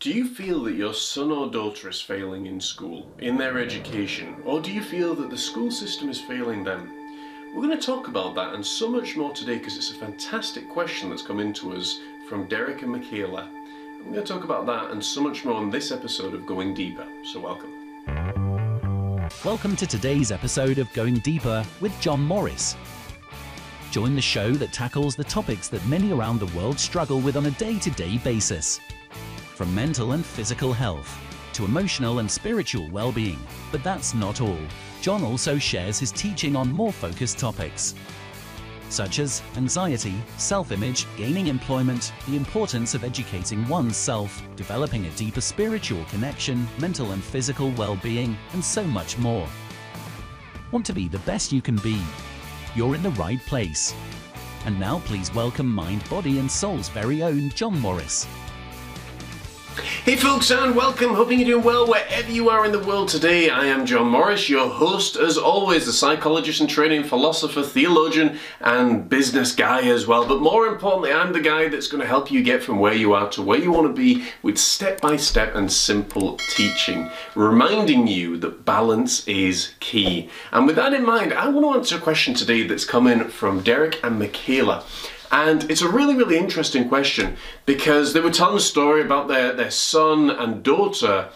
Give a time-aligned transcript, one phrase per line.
[0.00, 4.36] Do you feel that your son or daughter is failing in school, in their education,
[4.44, 6.88] or do you feel that the school system is failing them?
[7.52, 10.68] We're going to talk about that and so much more today because it's a fantastic
[10.68, 11.98] question that's come into us
[12.28, 13.50] from Derek and Michaela.
[13.98, 16.74] We're going to talk about that and so much more on this episode of Going
[16.74, 17.72] Deeper, so welcome.
[19.44, 22.76] Welcome to today's episode of Going Deeper with John Morris.
[23.90, 27.46] Join the show that tackles the topics that many around the world struggle with on
[27.46, 28.78] a day to day basis
[29.58, 31.18] from mental and physical health
[31.52, 33.40] to emotional and spiritual well being.
[33.72, 34.60] But that's not all.
[35.00, 37.96] John also shares his teaching on more focused topics,
[38.88, 45.40] such as anxiety, self image, gaining employment, the importance of educating oneself, developing a deeper
[45.40, 49.48] spiritual connection, mental and physical well being, and so much more.
[50.70, 52.00] Want to be the best you can be?
[52.76, 53.92] You're in the right place.
[54.66, 58.28] And now, please welcome Mind, Body, and Soul's very own John Morris.
[59.78, 63.48] Hey folks and welcome, hoping you're doing well wherever you are in the world today.
[63.48, 69.08] I am John Morris, your host as always, the psychologist and training philosopher, theologian and
[69.08, 70.26] business guy as well.
[70.26, 73.12] But more importantly, I'm the guy that's going to help you get from where you
[73.12, 78.64] are to where you want to be with step-by-step and simple teaching, reminding you that
[78.64, 80.28] balance is key.
[80.50, 83.28] And with that in mind, I want to answer a question today that's come in
[83.28, 84.84] from Derek and Michaela.
[85.30, 89.52] And it's a really, really interesting question because they were telling a story about their,
[89.52, 91.28] their son and daughter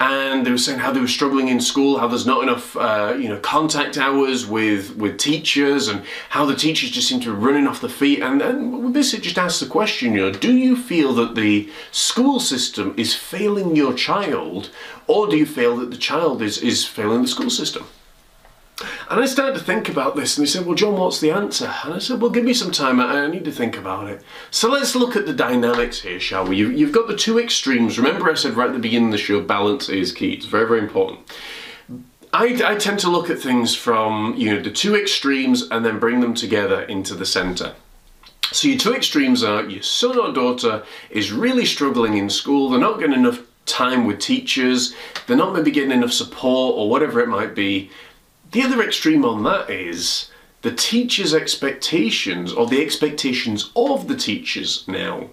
[0.00, 3.14] and they were saying how they were struggling in school, how there's not enough, uh,
[3.18, 7.46] you know, contact hours with with teachers, and how the teachers just seem to be
[7.46, 8.22] running off the feet.
[8.22, 12.40] And we basically just asked the question, you know, do you feel that the school
[12.40, 14.70] system is failing your child,
[15.06, 17.84] or do you feel that the child is is failing the school system?
[19.10, 21.72] And I started to think about this, and they said, Well, John, what's the answer?
[21.84, 24.22] And I said, Well, give me some time, I need to think about it.
[24.50, 26.56] So let's look at the dynamics here, shall we?
[26.56, 27.98] You've got the two extremes.
[27.98, 30.32] Remember, I said right at the beginning of the show, balance is key.
[30.32, 31.20] It's very, very important.
[32.32, 35.98] I, I tend to look at things from you know the two extremes and then
[35.98, 37.74] bring them together into the center.
[38.52, 42.80] So your two extremes are your son or daughter is really struggling in school, they're
[42.80, 44.94] not getting enough time with teachers,
[45.26, 47.90] they're not maybe getting enough support or whatever it might be,
[48.52, 50.30] the other extreme on that is
[50.62, 55.28] the teacher's expectations or the expectations of the teachers now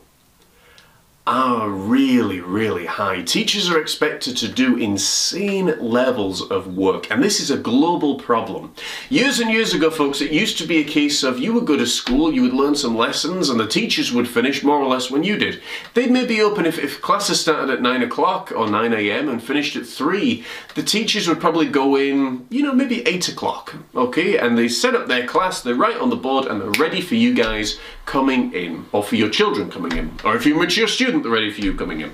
[1.27, 3.21] are really, really high.
[3.21, 8.73] Teachers are expected to do insane levels of work, and this is a global problem.
[9.09, 11.75] Years and years ago, folks, it used to be a case of you would go
[11.75, 15.11] to school, you would learn some lessons, and the teachers would finish more or less
[15.11, 15.61] when you did.
[15.95, 19.27] They'd maybe open if, if classes started at 9 o'clock or 9 a.m.
[19.27, 20.45] and finished at 3,
[20.75, 24.37] the teachers would probably go in, you know, maybe 8 o'clock, okay?
[24.37, 27.15] And they set up their class, they're right on the board, and they're ready for
[27.15, 30.87] you guys coming in, or for your children coming in, or if you're a mature
[30.87, 32.13] student, they're ready for you coming in.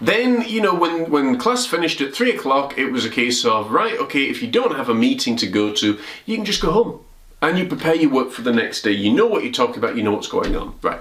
[0.00, 3.70] Then, you know, when, when class finished at three o'clock, it was a case of,
[3.70, 6.72] right, okay, if you don't have a meeting to go to, you can just go
[6.72, 7.00] home
[7.42, 8.92] and you prepare your work for the next day.
[8.92, 10.78] You know what you're talking about, you know what's going on.
[10.80, 11.00] Right.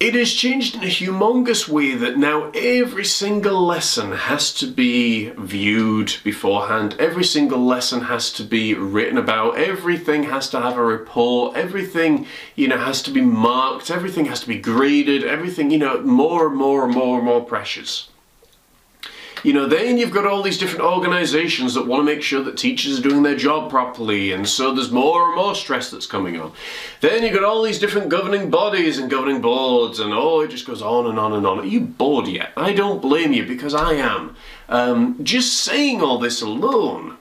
[0.00, 5.30] It has changed in a humongous way that now every single lesson has to be
[5.30, 6.94] viewed beforehand.
[7.00, 9.58] Every single lesson has to be written about.
[9.58, 11.56] Everything has to have a report.
[11.56, 13.90] Everything, you know, has to be marked.
[13.90, 15.24] Everything has to be graded.
[15.24, 18.08] Everything, you know, more and more and more and more precious.
[19.44, 22.56] You know, then you've got all these different organisations that want to make sure that
[22.56, 26.40] teachers are doing their job properly, and so there's more and more stress that's coming
[26.40, 26.52] on.
[27.00, 30.66] Then you've got all these different governing bodies and governing boards, and oh, it just
[30.66, 31.60] goes on and on and on.
[31.60, 32.52] Are you bored yet?
[32.56, 34.36] I don't blame you because I am.
[34.68, 37.16] Um, just saying all this alone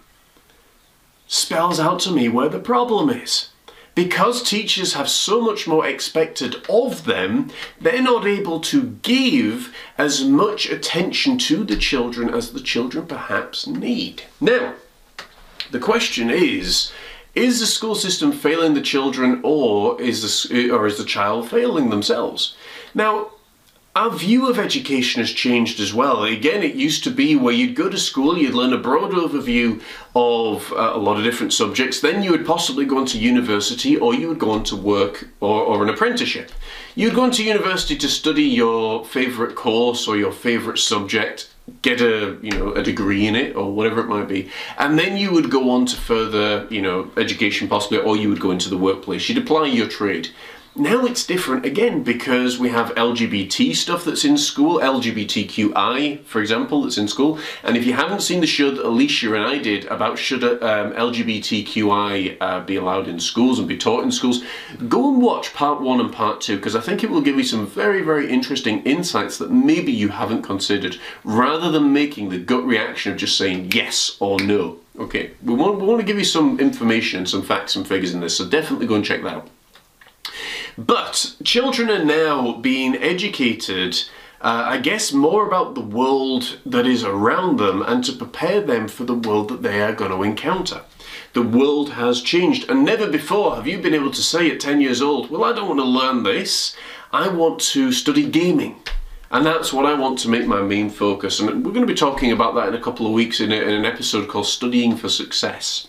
[1.27, 3.49] spells out to me where the problem is
[3.97, 7.49] because teachers have so much more expected of them,
[7.81, 13.65] they're not able to give as much attention to the children as the children perhaps
[13.65, 14.21] need.
[14.39, 14.75] Now,
[15.71, 16.91] the question is,
[17.33, 21.89] is the school system failing the children or is the, or is the child failing
[21.89, 22.55] themselves?
[22.93, 23.31] Now,
[23.97, 26.23] our view of education has changed as well.
[26.23, 29.81] Again, it used to be where you'd go to school, you'd learn a broad overview
[30.15, 34.13] of uh, a lot of different subjects, then you would possibly go into university or
[34.13, 36.51] you would go on to work or, or an apprenticeship.
[36.93, 41.49] You'd go into university to study your favourite course or your favourite subject,
[41.81, 45.17] get a you know a degree in it or whatever it might be and then
[45.17, 48.69] you would go on to further you know education possibly or you would go into
[48.69, 50.29] the workplace you'd apply your trade
[50.79, 56.83] Now it's different again because we have LGBT stuff that's in school, LGBTQI, for example,
[56.83, 57.39] that's in school.
[57.63, 60.93] And if you haven't seen the show that Alicia and I did about should um,
[60.93, 64.43] LGBTQI uh, be allowed in schools and be taught in schools,
[64.87, 67.43] go and watch part one and part two because I think it will give you
[67.43, 72.63] some very, very interesting insights that maybe you haven't considered rather than making the gut
[72.63, 74.77] reaction of just saying yes or no.
[74.99, 78.19] Okay, we want, we want to give you some information, some facts and figures in
[78.19, 79.49] this, so definitely go and check that out.
[80.77, 84.03] But children are now being educated,
[84.41, 88.87] uh, I guess, more about the world that is around them and to prepare them
[88.87, 90.81] for the world that they are going to encounter.
[91.33, 94.81] The world has changed, and never before have you been able to say at 10
[94.81, 96.75] years old, Well, I don't want to learn this,
[97.11, 98.75] I want to study gaming.
[99.29, 101.39] And that's what I want to make my main focus.
[101.39, 103.55] And we're going to be talking about that in a couple of weeks in, a,
[103.55, 105.87] in an episode called Studying for Success.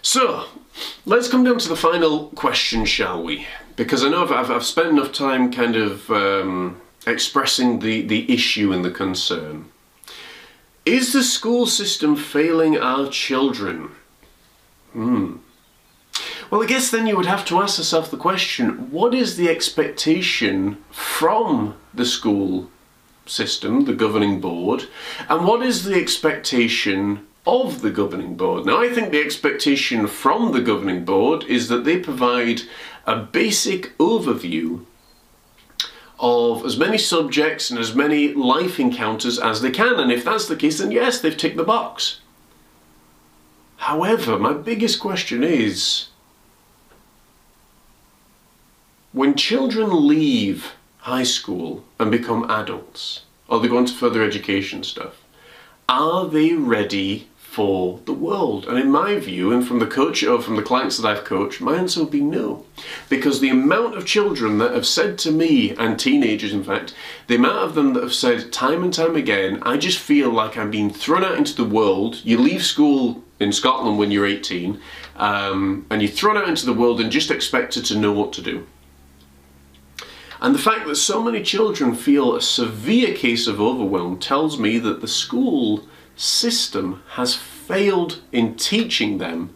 [0.00, 0.46] So,
[1.06, 3.46] let's come down to the final question, shall we?
[3.76, 8.72] Because I know I've, I've spent enough time kind of um, expressing the, the issue
[8.72, 9.70] and the concern.
[10.86, 13.92] Is the school system failing our children?
[14.92, 15.36] Hmm.
[16.50, 19.48] Well, I guess then you would have to ask yourself the question what is the
[19.48, 22.70] expectation from the school
[23.26, 24.84] system, the governing board,
[25.28, 28.64] and what is the expectation of the governing board.
[28.64, 32.62] Now, I think the expectation from the governing board is that they provide
[33.06, 34.84] a basic overview
[36.18, 40.00] of as many subjects and as many life encounters as they can.
[40.00, 42.20] And if that's the case, then yes, they've ticked the box.
[43.76, 46.08] However, my biggest question is
[49.12, 55.22] when children leave high school and become adults, or they go to further education stuff,
[55.86, 58.66] are they ready for the world?
[58.66, 61.60] And in my view, and from the coach or from the clients that I've coached,
[61.60, 62.66] my answer would be no.
[63.08, 66.94] Because the amount of children that have said to me, and teenagers in fact,
[67.28, 70.56] the amount of them that have said time and time again, I just feel like
[70.56, 72.20] I'm being thrown out into the world.
[72.24, 74.80] You leave school in Scotland when you're 18,
[75.16, 78.42] um, and you're thrown out into the world and just expected to know what to
[78.42, 78.66] do.
[80.40, 84.78] And the fact that so many children feel a severe case of overwhelm tells me
[84.80, 89.54] that the school system has failed in teaching them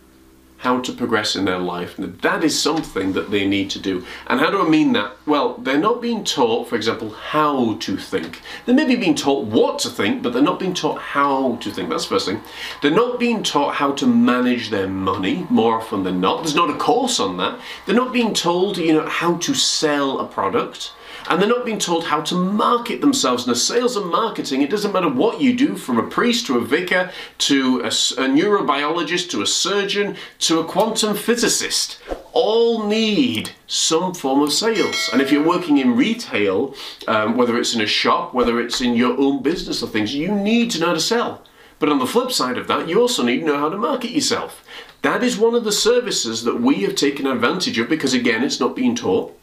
[0.59, 1.99] how to progress in their life.
[1.99, 4.05] And that is something that they need to do.
[4.27, 5.13] And how do I mean that?
[5.25, 8.43] Well, they're not being taught, for example, how to think.
[8.67, 11.71] They may be being taught what to think, but they're not being taught how to
[11.71, 11.89] think.
[11.89, 12.43] That's the first thing.
[12.83, 16.43] They're not being taught how to manage their money more often than not.
[16.43, 17.61] There's not a course on that.
[17.87, 20.93] They're not being told, you know, how to sell a product
[21.29, 23.47] and they're not being told how to market themselves.
[23.47, 26.65] Now, sales and marketing, it doesn't matter what you do, from a priest to a
[26.65, 31.99] vicar to a, a neurobiologist to a surgeon to a quantum physicist,
[32.33, 35.11] all need some form of sales.
[35.13, 36.75] And if you're working in retail,
[37.07, 40.31] um, whether it's in a shop, whether it's in your own business or things, you
[40.31, 41.43] need to know how to sell.
[41.79, 44.11] But on the flip side of that, you also need to know how to market
[44.11, 44.65] yourself.
[45.03, 48.59] That is one of the services that we have taken advantage of because, again, it's
[48.59, 49.38] not being taught.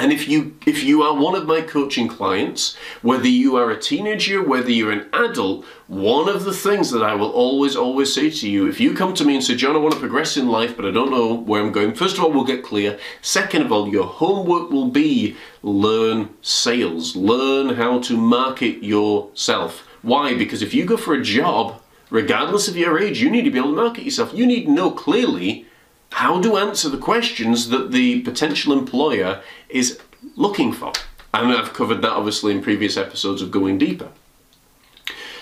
[0.00, 3.78] And if you if you are one of my coaching clients, whether you are a
[3.80, 8.28] teenager, whether you're an adult, one of the things that I will always always say
[8.28, 10.48] to you, if you come to me and say, "John, I want to progress in
[10.48, 12.98] life, but I don't know where I'm going." First of all, we'll get clear.
[13.22, 19.86] Second of all, your homework will be learn sales, learn how to market yourself.
[20.02, 20.34] Why?
[20.34, 21.80] Because if you go for a job,
[22.10, 24.32] regardless of your age, you need to be able to market yourself.
[24.34, 25.66] You need to know clearly
[26.14, 29.98] how to answer the questions that the potential employer is
[30.36, 30.92] looking for.
[31.34, 34.10] And I've covered that obviously in previous episodes of Going Deeper.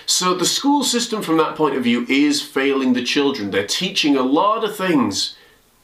[0.07, 3.51] So the school system from that point of view is failing the children.
[3.51, 5.35] They're teaching a lot of things,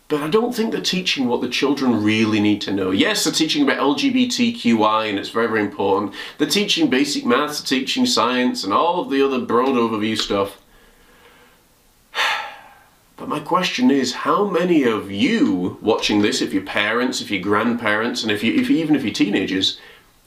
[0.07, 2.89] but I don't think they're teaching what the children really need to know.
[2.89, 6.15] Yes, they're teaching about LGBTQI and it's very, very important.
[6.39, 10.58] They're teaching basic maths, they're teaching science and all of the other broad overview stuff.
[13.29, 18.23] My question is, how many of you watching this, if you're parents, if you're grandparents,
[18.23, 19.79] and if you, if even if you're teenagers,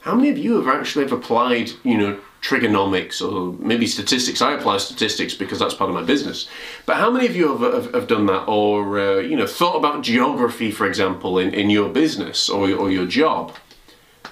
[0.03, 4.41] how many of you have actually have applied, you know, trigonomics or maybe statistics?
[4.41, 6.49] I apply statistics because that's part of my business.
[6.87, 9.75] But how many of you have, have, have done that, or uh, you know, thought
[9.75, 13.57] about geography, for example, in, in your business or, or your job?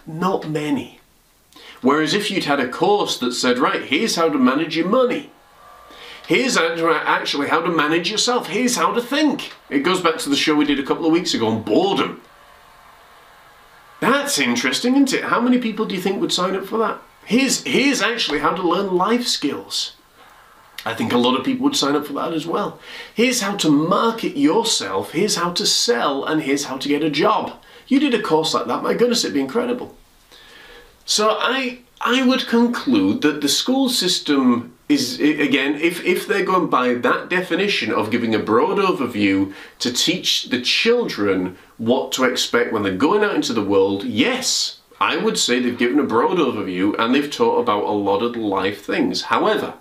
[0.06, 1.00] Not many.
[1.82, 5.32] Whereas if you'd had a course that said, right, here's how to manage your money
[6.30, 8.46] Here's actually how to manage yourself.
[8.46, 9.52] Here's how to think.
[9.68, 12.20] It goes back to the show we did a couple of weeks ago on boredom.
[13.99, 15.25] That's interesting, isn't it?
[15.25, 17.00] How many people do you think would sign up for that?
[17.25, 19.96] Here's, here's actually how to learn life skills.
[20.87, 22.78] I think a lot of people would sign up for that as well.
[23.12, 27.10] Here's how to market yourself, here's how to sell, and here's how to get a
[27.10, 27.60] job.
[27.88, 29.96] You did a course like that, my goodness, it'd be incredible.
[31.04, 36.68] So I I would conclude that the school system is again if if they're going
[36.68, 42.73] by that definition of giving a broad overview to teach the children what to expect
[42.73, 46.38] when they're going out into the world, yes, I would say they've given a broad
[46.38, 49.23] overview and they've taught about a lot of life things.
[49.23, 49.75] However,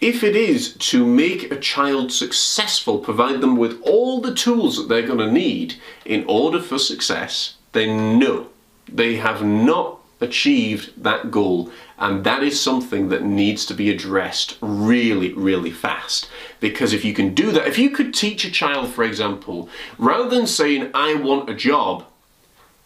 [0.00, 4.88] if it is to make a child successful, provide them with all the tools that
[4.88, 8.48] they're going to need in order for success, then no,
[8.88, 11.70] they have not achieved that goal.
[11.98, 16.28] And that is something that needs to be addressed really really fast.
[16.60, 20.28] Because if you can do that if you could teach a child for example rather
[20.28, 22.04] than saying i want a job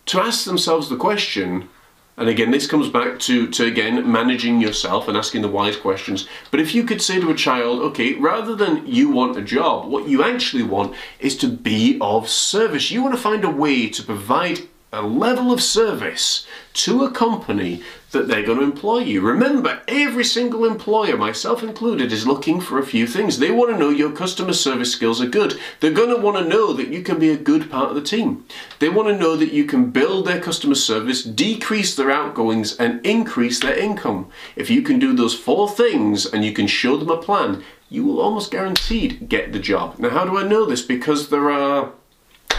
[0.07, 1.69] to ask themselves the question
[2.17, 6.29] and again this comes back to, to again managing yourself and asking the wise questions.
[6.51, 9.89] But if you could say to a child okay rather than you want a job
[9.89, 12.91] what you actually want is to be of service.
[12.91, 14.61] You want to find a way to provide
[14.95, 17.83] a level of service to a company
[18.13, 19.21] that they're going to employ you.
[19.21, 23.39] Remember, every single employer, myself included, is looking for a few things.
[23.39, 25.59] They want to know your customer service skills are good.
[25.81, 28.03] They're going to want to know that you can be a good part of the
[28.03, 28.47] team.
[28.79, 33.05] They want to know that you can build their customer service, decrease their outgoings, and
[33.05, 34.31] increase their income.
[34.55, 38.05] If you can do those four things and you can show them a plan, you
[38.05, 39.99] will almost guaranteed get the job.
[39.99, 40.83] Now, how do I know this?
[40.83, 41.93] Because there are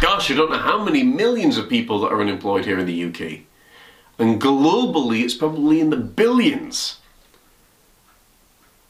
[0.01, 3.05] Gosh, I don't know how many millions of people that are unemployed here in the
[3.05, 3.41] UK.
[4.19, 6.99] And globally, it's probably in the billions.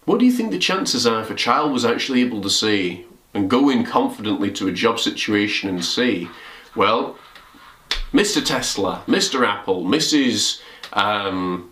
[0.06, 3.06] What do you think the chances are if a child was actually able to say
[3.34, 6.28] and go in confidently to a job situation and say,
[6.76, 7.18] well,
[8.14, 8.44] Mr.
[8.44, 9.46] Tesla, Mr.
[9.46, 10.62] Apple, Mrs.
[10.94, 11.72] Um,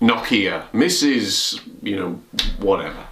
[0.00, 1.60] Nokia, Mrs.
[1.82, 2.12] you know,
[2.58, 3.06] whatever.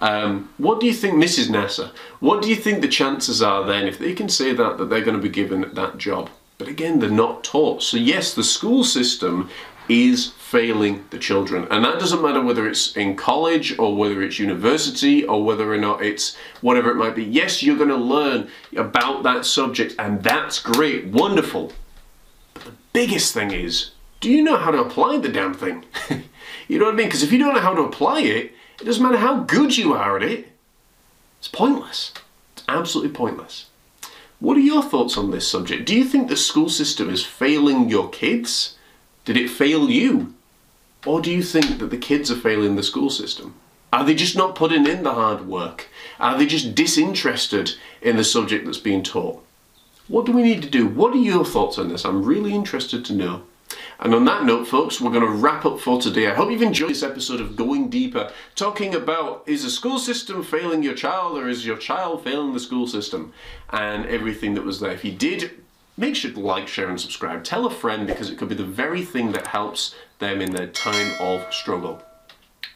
[0.00, 1.48] Um, what do you think, Mrs.
[1.48, 1.90] NASA,
[2.20, 5.04] what do you think the chances are then, if they can say that, that they're
[5.04, 6.30] going to be given that job?
[6.56, 7.82] But again, they're not taught.
[7.82, 9.50] So yes, the school system
[9.88, 11.66] is failing the children.
[11.70, 15.78] And that doesn't matter whether it's in college or whether it's university or whether or
[15.78, 17.24] not it's whatever it might be.
[17.24, 21.72] Yes, you're going to learn about that subject and that's great, wonderful.
[22.54, 25.84] But the biggest thing is, do you know how to apply the damn thing?
[26.68, 27.06] you know what I mean?
[27.06, 29.92] Because if you don't know how to apply it, it doesn't matter how good you
[29.92, 30.48] are at it,
[31.38, 32.12] it's pointless.
[32.56, 33.66] It's absolutely pointless.
[34.40, 35.84] What are your thoughts on this subject?
[35.84, 38.76] Do you think the school system is failing your kids?
[39.24, 40.34] Did it fail you?
[41.06, 43.54] Or do you think that the kids are failing the school system?
[43.92, 45.88] Are they just not putting in the hard work?
[46.20, 49.42] Are they just disinterested in the subject that's being taught?
[50.08, 50.86] What do we need to do?
[50.86, 52.04] What are your thoughts on this?
[52.04, 53.42] I'm really interested to know.
[54.00, 56.28] And on that note, folks, we're going to wrap up for today.
[56.28, 60.42] I hope you've enjoyed this episode of Going Deeper, talking about is the school system
[60.42, 63.32] failing your child or is your child failing the school system
[63.70, 64.92] and everything that was there.
[64.92, 65.50] If you did,
[65.96, 67.42] make sure to like, share, and subscribe.
[67.42, 70.68] Tell a friend because it could be the very thing that helps them in their
[70.68, 72.02] time of struggle.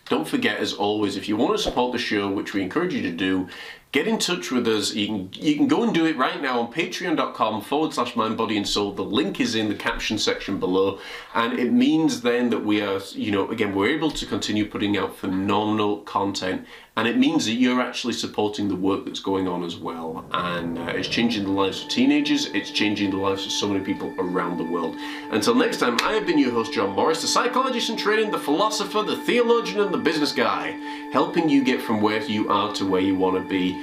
[0.08, 3.02] Don't forget, as always, if you want to support the show, which we encourage you
[3.02, 3.48] to do,
[3.92, 4.94] get in touch with us.
[4.94, 8.38] You can, you can go and do it right now on patreon.com forward slash mind,
[8.38, 8.92] body and soul.
[8.92, 10.98] The link is in the caption section below.
[11.34, 14.96] And it means then that we are, you know, again, we're able to continue putting
[14.96, 16.66] out phenomenal content.
[16.96, 20.26] And it means that you're actually supporting the work that's going on as well.
[20.32, 22.46] And uh, it's changing the lives of teenagers.
[22.46, 24.96] It's changing the lives of so many people around the world.
[25.30, 28.38] Until next time, I have been your host, John Morris, the psychologist in training, the
[28.38, 30.70] philosopher, the theologian, and the business guy,
[31.12, 33.81] helping you get from where you are to where you want to be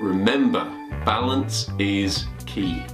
[0.00, 0.70] Remember,
[1.06, 2.84] balance is key.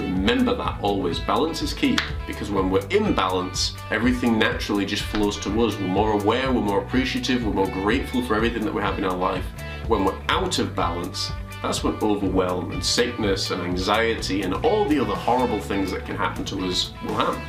[0.00, 1.20] Remember that always.
[1.20, 5.78] Balance is key because when we're in balance, everything naturally just flows to us.
[5.78, 9.04] We're more aware, we're more appreciative, we're more grateful for everything that we have in
[9.04, 9.44] our life.
[9.86, 11.30] When we're out of balance,
[11.62, 16.16] that's when overwhelm and sickness and anxiety and all the other horrible things that can
[16.16, 17.42] happen to us will happen.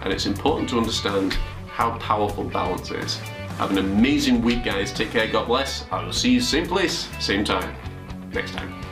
[0.00, 1.34] And it's important to understand
[1.66, 3.16] how powerful balance is.
[3.58, 4.94] Have an amazing week, guys.
[4.94, 5.26] Take care.
[5.26, 5.84] God bless.
[5.90, 7.76] I will see you same place, same time
[8.36, 8.85] next time.